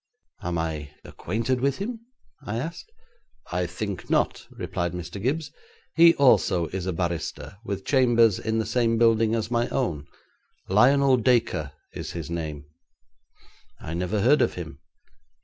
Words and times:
'Am 0.41 0.57
I 0.57 0.89
acquainted 1.03 1.61
with 1.61 1.77
him?' 1.77 1.99
I 2.43 2.57
asked. 2.57 2.91
'I 3.51 3.67
think 3.67 4.09
not,' 4.09 4.47
replied 4.49 4.93
Mr. 4.93 5.21
Gibbes; 5.21 5.51
'he 5.93 6.15
also 6.15 6.65
is 6.69 6.87
a 6.87 6.91
barrister 6.91 7.59
with 7.63 7.85
chambers 7.85 8.39
in 8.39 8.57
the 8.57 8.65
same 8.65 8.97
building 8.97 9.35
as 9.35 9.51
my 9.51 9.69
own. 9.69 10.07
Lionel 10.67 11.17
Dacre 11.17 11.73
is 11.93 12.13
his 12.13 12.31
name.' 12.31 12.65
'I 13.79 13.93
never 13.93 14.21
heard 14.21 14.41
of 14.41 14.55
him.' 14.55 14.79